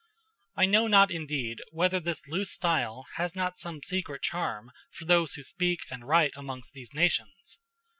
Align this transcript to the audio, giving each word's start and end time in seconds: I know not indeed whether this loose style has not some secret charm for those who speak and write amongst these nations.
I 0.57 0.65
know 0.65 0.87
not 0.87 1.11
indeed 1.11 1.61
whether 1.69 1.99
this 1.99 2.27
loose 2.27 2.49
style 2.51 3.05
has 3.17 3.35
not 3.35 3.59
some 3.59 3.83
secret 3.83 4.23
charm 4.23 4.71
for 4.89 5.05
those 5.05 5.33
who 5.35 5.43
speak 5.43 5.81
and 5.91 6.07
write 6.07 6.31
amongst 6.35 6.73
these 6.73 6.91
nations. 6.91 7.59